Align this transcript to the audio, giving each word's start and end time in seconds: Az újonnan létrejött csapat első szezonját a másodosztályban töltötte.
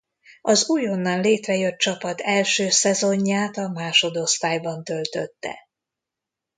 Az 0.41 0.69
újonnan 0.69 1.19
létrejött 1.19 1.77
csapat 1.77 2.21
első 2.21 2.69
szezonját 2.69 3.57
a 3.57 3.67
másodosztályban 3.67 4.83
töltötte. 4.83 5.69